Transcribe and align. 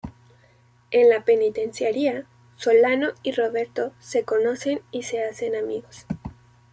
En 0.89 1.09
la 1.11 1.23
penitenciaria, 1.25 2.25
Solano 2.57 3.09
y 3.21 3.33
Roberto 3.33 3.93
se 3.99 4.23
conocen 4.23 4.81
y 4.89 5.03
se 5.03 5.23
hacen 5.23 5.55
amigos. 5.55 6.07